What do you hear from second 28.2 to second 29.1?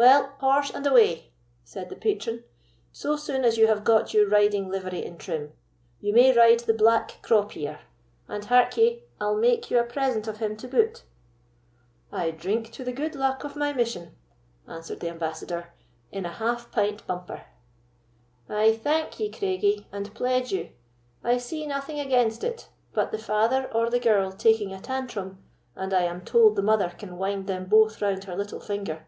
her little finger.